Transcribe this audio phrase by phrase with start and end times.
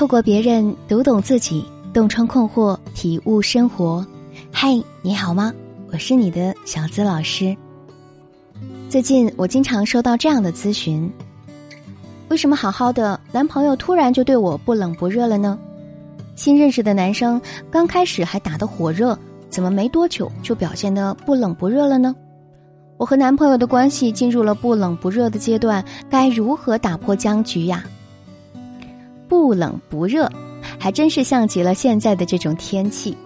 [0.00, 4.02] 透过别人读懂自己，洞穿困惑，体悟生活。
[4.50, 5.52] 嗨，你好吗？
[5.92, 7.54] 我是你的小资老师。
[8.88, 11.12] 最近我经常收到这样的咨询：
[12.30, 15.58] 为什么好好的男朋友突然就对我不冷不热了呢？
[16.34, 17.38] 新认识的男生
[17.70, 19.14] 刚开始还打得火热，
[19.50, 22.16] 怎么没多久就表现的不冷不热了呢？
[22.96, 27.84] 我和男朋友的关系进入了不冷不热的阶段，该如何打破僵局呀？
[29.30, 30.28] 不冷不热，
[30.76, 33.16] 还真是像极了现在的这种天气。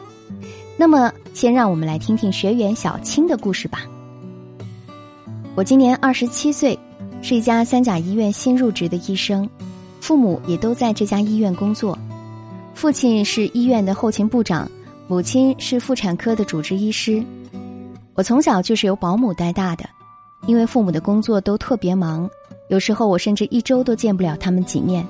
[0.76, 3.86] 那么，先让我们来听听学员小青的故事吧。
[5.54, 6.78] 我今年二十七岁，
[7.22, 9.48] 是一家三甲医院新入职的医生，
[9.98, 11.98] 父母也都在这家医院工作。
[12.74, 14.70] 父亲是医院的后勤部长，
[15.08, 17.24] 母亲是妇产科的主治医师。
[18.14, 19.88] 我从小就是由保姆带大的，
[20.46, 22.28] 因为父母的工作都特别忙，
[22.68, 25.06] 有时候我甚至一周都见不了他们几面。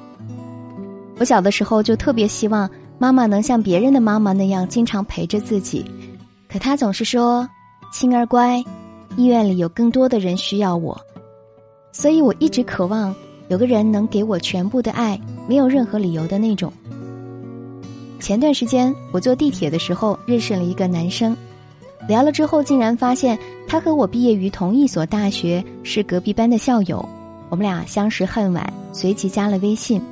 [1.19, 5.85] 我小的时候就特别希望妈妈能像别人的妈妈那样经常陪着自己，
[6.49, 7.49] 可她总是说
[7.93, 8.63] ：“青儿乖，
[9.17, 11.01] 医院里有更多的人需要我。”
[11.93, 13.15] 所以我一直渴望
[13.49, 16.73] 有个人能给我全部的爱，没有任何理由的那种。
[18.19, 21.37] 前段时间我坐地铁的时候认识了一个男生。
[22.09, 27.07] 聊了之后，竟然发现他和我毕业于同一所大学，是隔壁班的校友。
[27.49, 30.03] 我们俩相识恨晚，随即加了微信。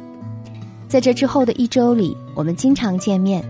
[0.92, 3.42] 在这之后的一周里，我们经常见面，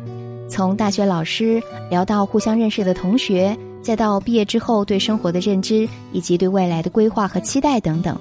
[0.49, 8.17] 从大学老师聊到互相认识的同学，再到毕业之后对生活的认知以及对未来的规划和期待等等。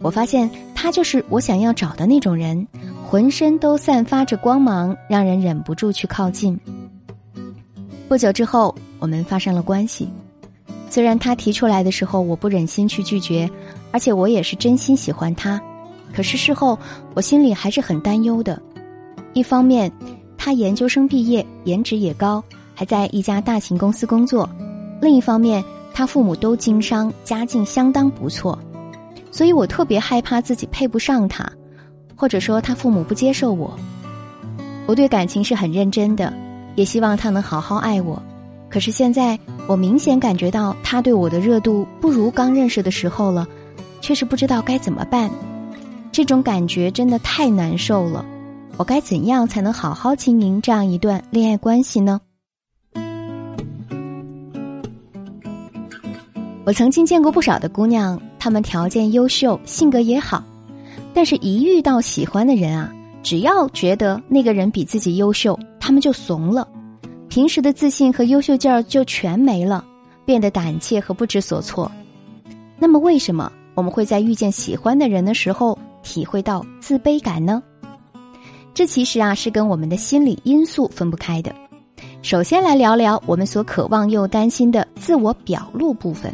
[0.00, 2.66] 我发现他就是我想要找的那种人，
[3.06, 6.58] 浑身都散发着光芒，让人忍不住去靠近。
[8.08, 8.74] 不久之后。
[8.98, 10.08] 我们发生了关系，
[10.88, 13.50] 虽然他提出来的时候我不忍心去拒绝，
[13.92, 15.60] 而且我也是真心喜欢他，
[16.14, 16.78] 可是事后
[17.14, 18.60] 我心里还是很担忧的。
[19.32, 19.90] 一方面，
[20.38, 24.48] 他研究生毕业，颜值也高，还在一家大型公司工作；
[25.00, 28.56] 另一方面，他父母都经商，家境相当不错，
[29.32, 31.50] 所以我特别害怕自己配不上他，
[32.14, 33.76] 或者说他父母不接受我。
[34.86, 36.32] 我对感情是很认真的，
[36.76, 38.22] 也希望他能好好爱我。
[38.70, 43.46] 可是现在，我明显感觉到他对我的热度不如刚认识的时候了，
[44.00, 45.28] 却是不知道该怎么办。
[46.14, 48.24] 这种感觉真的太难受了，
[48.76, 52.20] 我该怎样才能好好经营这样一段恋爱关系呢？
[56.64, 60.44] 我曾经见过不少的姑娘，她们条件优秀，性格也好，
[61.12, 66.68] 但是一遇到喜欢的人啊，只要觉得那个人比自己优秀，她们就怂了。
[67.28, 69.84] 平时的自信和优秀劲儿就全没了，
[70.24, 71.90] 变得胆怯和不知所措。
[72.78, 77.60] 那么，为什么我们会在遇见喜欢的人的时候体会到自卑感呢？
[78.72, 81.52] 这其实啊是跟我们的心理因素分不开的。
[82.22, 86.32] 首先来聊聊我们所渴望又担心的自我表露部分。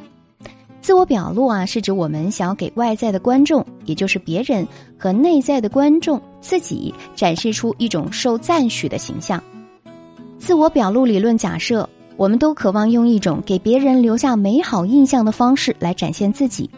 [0.80, 4.66] 自我表露啊，是指我们想要给外在的观众，也就是别人
[4.98, 9.42] 和内在的观众自己展示出一种受赞许的形象。
[10.38, 16.70] 自我表露理论假设，我们都渴望用一种给别人留下美好印象的方式来展现自己。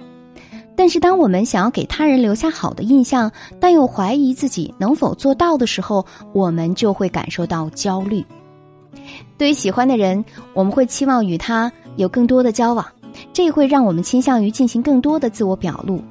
[0.75, 8.25] 但是，当我们想要给他人留下好的印象，但又怀疑自己能否做到的时候，我们就会感受到焦虑。
[9.37, 10.25] 对于喜欢的人，
[10.55, 12.87] 我们会期望与他有更多的交往，
[13.33, 16.03] 这会让我们倾向于进行更多的自我表露。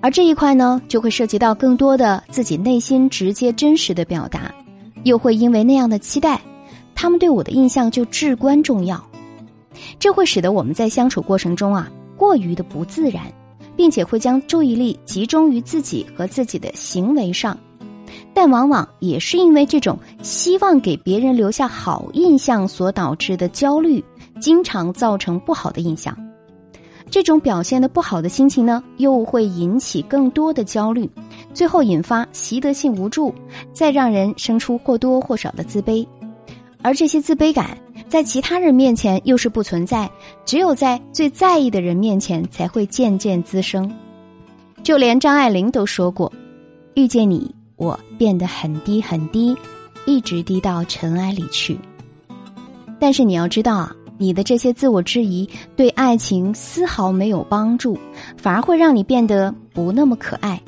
[0.00, 4.52] 而这一块呢，就会涉及到更多的自己内心直接真实的表达，
[5.04, 6.40] 又会因为那样的期待。
[6.94, 9.00] 他们对我的印象就至关重要，
[9.98, 13.22] 这会使得我们在相处过程中啊过于的不自然，
[13.76, 17.56] 并且会将注意力集中于自己和自己的行为上，
[18.34, 24.02] 但往往也是因为这种希望给别人留下好印象所导致的焦虑，
[24.40, 26.16] 经常造成不好的印象。
[27.10, 31.10] 这种表现的不好的心情呢，又会引起更多的焦虑，
[31.52, 33.34] 最后引发习得性无助，
[33.72, 36.06] 再让人生出或多或少的自卑。
[36.80, 37.76] 而这些自卑感
[38.12, 40.10] 在其他人面前又是不存在，
[40.44, 43.90] 只有在最在意的人面前才会渐渐滋生。
[44.82, 46.30] 就连张爱玲都说过
[46.92, 49.56] ：“遇见你，我变得很低很低，
[50.04, 51.78] 一直低到尘埃里去。”
[53.00, 57.98] 但是你要知道啊，你的这些自我质疑对爱情丝毫没有帮助，
[58.36, 60.60] 反而会让你变得不那么可爱。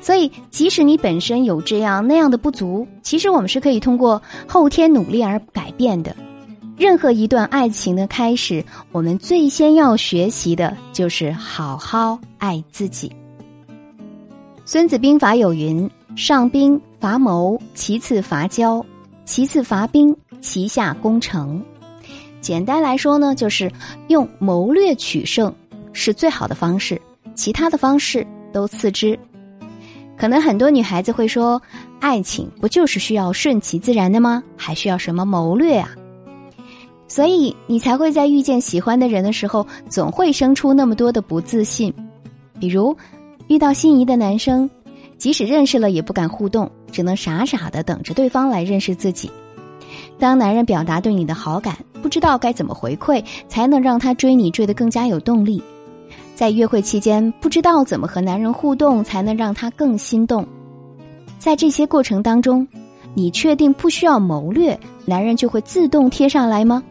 [0.00, 6.16] 所以，即使你本身有这样那样的不足，其实我们是可以通过后天努力而改变的。
[6.76, 13.08] 任何一段爱情的开始，我们最先要学习的就是好好爱自己。
[14.64, 18.84] 《孙子兵法》有云：“上兵伐谋，其次伐交，
[19.24, 21.62] 其次伐兵，其下攻城。
[22.40, 23.70] 简单来说呢，就是
[24.08, 25.54] 用谋略取胜
[25.92, 27.00] 是最好的方式，
[27.36, 29.16] 其他的方式都次之。
[30.16, 31.60] 可能很多女孩子会说，
[32.00, 34.42] 爱情不就是需要顺其自然的吗？
[34.56, 35.90] 还需要什么谋略啊？
[37.14, 41.94] 所以你才会在遇见喜欢的人的时候，总会生出那么多的不自信。
[42.58, 42.96] 比如，
[43.46, 44.68] 遇到心仪的男生，
[45.16, 49.30] 即使认识了也不敢互动，只能傻傻的等着对方来认识自己。
[50.18, 55.62] 当男人表达对你的好感，不知道该怎么回馈，才能让他追你追得更加有动力。
[56.34, 60.44] 在约会期间，不知道怎么和男人互动才能让他更心动。
[61.38, 62.66] 在这些过程当中，
[63.14, 66.82] 你确定不需要谋略，男人就会自动贴上来吗？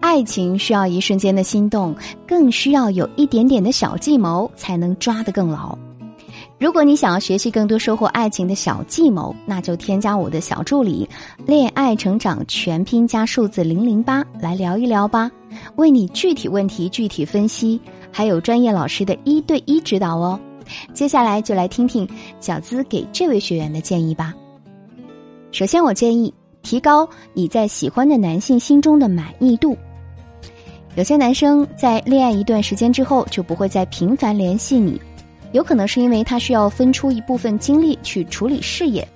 [0.00, 1.94] 爱情需要一瞬间的心动，
[2.26, 5.76] 更需要有一点点的小计谋才能抓得更牢。
[6.58, 11.08] 如果你想要学习更多收获爱情的小计谋，那就添加我的小助理
[11.46, 15.30] “恋爱成长全拼加数字零零八”来聊一聊吧，
[15.76, 17.80] 为你具体问题具体分析。
[18.10, 20.38] 还有专业老师的一对一指导哦。
[20.92, 22.08] 接下来就来听听
[22.40, 24.34] 小资给这位学员的建议吧。
[25.52, 29.76] 首先，我建议提高你在喜欢的男性心中的满意度。
[30.98, 35.00] 有些男生在恋爱一段时间之后就不会再频繁联系你，
[35.52, 39.06] 有可能是因为他需要分出一部分精力去处理事业。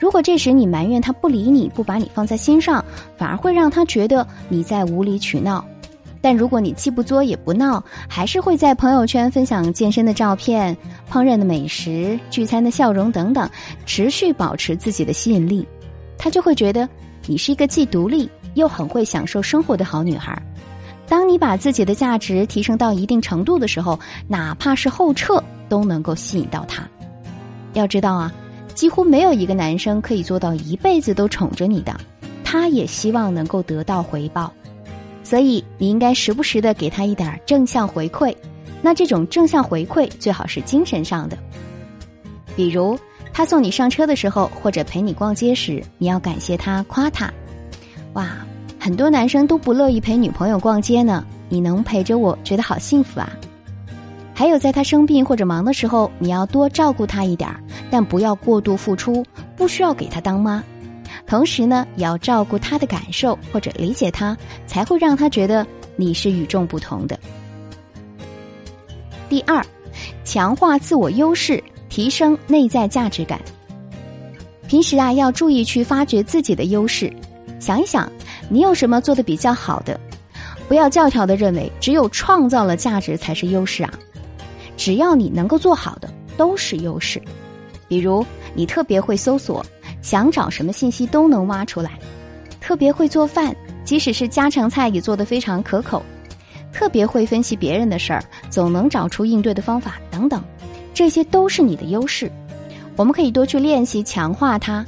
[0.00, 2.84] 如果这时你埋怨他不理你不把你放在心上，
[3.16, 5.64] 反而会让他觉得你在无理取闹。
[6.20, 10.76] 但如果你既不作也不闹，还是会在朋友圈分享健身的照片、
[11.08, 13.48] 烹饪的美食、聚餐的笑容等等，
[13.86, 15.64] 持续保持自己的吸引力，
[16.18, 16.88] 他就会觉得
[17.28, 20.36] 你是一个既独立又很会享受生活的好女孩。
[21.06, 26.88] 当你把自己的价值提升到一定程度的时候，哪怕是后撤都能够吸引到他。
[27.74, 28.32] 要知道啊，
[28.74, 31.94] 几乎没有一个男生可以做到一辈子都宠着你的，
[32.42, 34.52] 他也希望能够得到回报。
[35.22, 38.34] 所以你应该时不时的给他一点正向回馈，
[38.82, 41.38] 那这种正向回馈最好是精神上的，
[42.54, 42.98] 比如
[43.32, 47.32] 他送你上车的时候，或者陪你逛街时，你要感谢他，夸他。
[48.12, 48.36] 哇，
[48.84, 53.32] 很多男生都不乐意陪女朋友逛街呢，你能陪着我，觉得好幸福啊。
[54.34, 57.48] 还有在他生病或者忙的时候，你要多照顾他一点
[57.90, 59.24] 但不要过度付出，
[59.56, 60.62] 不需要给他当妈。
[61.26, 64.36] 同时呢，也要照顾他的感受或者理解他，
[64.66, 65.66] 才会让他觉得
[65.96, 67.18] 你是与众不同的。
[69.30, 69.64] 第二，
[70.24, 73.40] 强化自我优势，提升内在价值感。
[74.68, 77.10] 平时啊，要注意去发掘自己的优势，
[77.58, 78.12] 想一想
[78.48, 79.98] 你有什么做的比较好的，
[80.68, 83.92] 不要教条的认为只有创造了价值才是优势啊。
[84.76, 87.20] 只要你能够做好的，都是优势。
[87.88, 88.24] 比如
[88.54, 89.64] 你特别会搜索。
[90.02, 91.92] 想找什么信息都能挖出来，
[92.60, 93.56] 特别会做饭，
[93.86, 96.02] 即使是家常菜也做得非常可口，
[96.74, 100.44] 特别会分析别人的事儿，总能找出应对的方法等等，
[100.92, 102.30] 这些都是你的优势，
[102.96, 104.84] 我们可以多去练习强化它。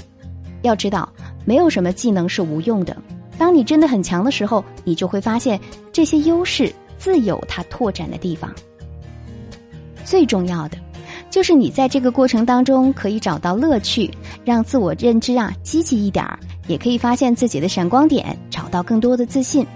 [0.61, 1.11] 要知道，
[1.47, 2.94] 没有什么技能是无用的，
[3.38, 5.61] 当你真的很强的时候，你就会发现
[5.93, 8.53] 这些优势自有它拓展的地方。
[10.05, 10.79] 最重要的。
[11.29, 14.10] 就是你在这个过程当中可以找到乐趣，
[14.43, 19.67] 让自我认知啊积极一点儿，也可以发现自己的闪光点，找到更多的自信。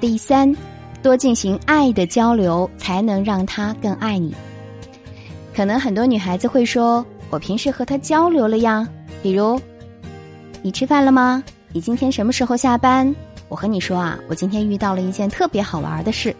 [0.00, 0.56] 第三，
[1.02, 4.34] 多进行爱的交流，才能让他更爱你。
[5.54, 8.88] 可能很多女孩子会说：“我平时和他交流了呀，
[9.22, 9.60] 比如，
[10.62, 11.42] 你吃饭了吗？
[11.72, 13.14] 你今天什么时候下班？
[13.48, 16.34] 我和你说啊，我今天遇到了一件特别好玩的事。”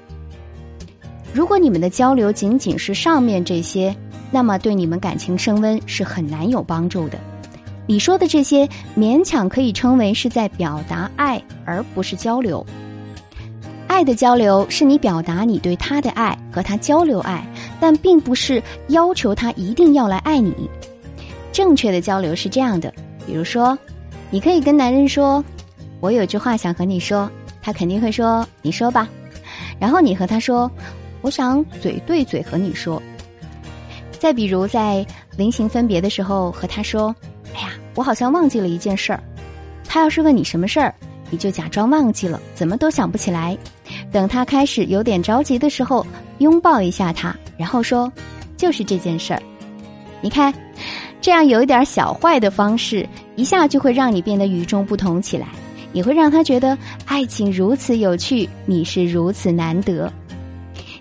[1.35, 3.95] 如果你们的交流仅仅是上面这些，
[4.31, 7.19] 那么对你们感情升温是很难有帮助的。
[7.87, 12.65] 你说的这些勉强可以称为是在表达爱，而不是交流。
[13.87, 17.47] 爱的交流是你表达你对他的爱，和他交流爱，
[17.79, 20.69] 但并不是要求他一定要来爱你。
[21.53, 22.93] 正确的交流是这样的：
[23.27, 23.79] 比如说，
[24.31, 25.45] 你可以跟男人说
[26.01, 27.31] ：“我有句话想和你说。”
[27.61, 29.09] 他肯定会说：“你说吧。”
[29.79, 30.71] 然后你和他说。
[31.21, 33.03] 我想嘴对嘴和你说。
[34.21, 35.05] 再比如，在
[35.37, 37.15] 临行分别的时候，和他说
[37.57, 39.21] ：“哎呀，我好像忘记了一件事儿。”
[39.85, 40.95] 他要是问你什么事儿，
[41.29, 43.59] 你就假装忘记了，怎么都想不起来。
[44.13, 46.07] 等他开始有点着急的时候，
[46.39, 48.11] 拥抱一下他，然后说
[48.57, 49.43] ：“就是这件事儿。”
[50.23, 50.55] 你看，
[51.21, 53.07] 这样有一点小坏的方式，
[53.37, 55.49] 一下就会让你变得与众不同起来，
[55.93, 60.13] 也会让他觉得爱情如此有趣，你是如此难得。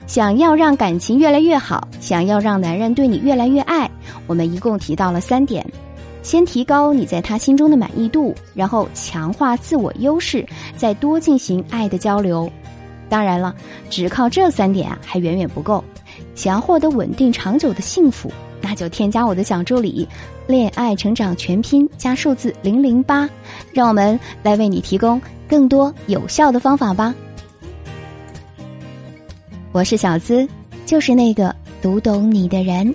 [0.07, 3.89] 想要让感情越来越好，想要让男人对你越来越爱，
[4.25, 5.65] 我们一共提到了三点：
[6.24, 10.45] 先提高你在他心中的满意度，然后强化自我优势，
[10.75, 12.50] 再多进行爱的交流。
[13.09, 13.53] 当然了，
[13.89, 15.83] 只靠这三点啊，还远远不够。
[16.36, 18.31] 想要获得稳定长久的幸福，
[18.67, 20.05] 那就添加我的小助理
[20.45, 23.29] “恋爱成长全拼”加数字零零八，
[23.71, 27.15] 让我们来为你提供更多有效的方法吧。
[29.71, 30.45] 我是小资，
[30.86, 32.93] 就是那个读懂你的人。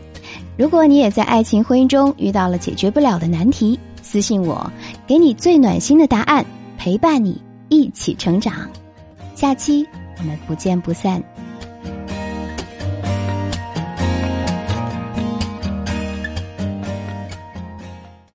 [0.59, 4.71] 如果你也在爱情婚姻中遇到了解决不了的难题，私信我，
[5.07, 6.45] 给你最暖心的答案，
[6.77, 8.69] 陪伴你一起成长。
[9.35, 9.87] 下期
[10.19, 11.23] 我们不见不散。